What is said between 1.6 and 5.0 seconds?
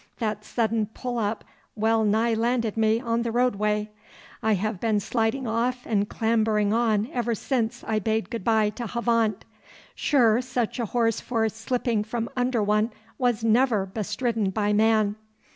well nigh landed me on the roadway. I have been